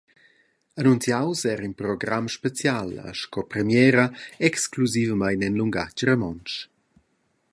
Annunziaus 0.83 1.43
era 1.51 1.63
in 1.69 1.75
program 1.81 2.25
special 2.37 2.89
e 3.09 3.11
sco 3.21 3.41
premiera 3.51 4.05
exclusivamein 4.49 5.45
en 5.47 5.55
lungatg 5.59 5.97
romontsch. 6.09 6.57